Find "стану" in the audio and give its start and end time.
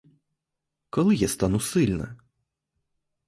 1.27-1.59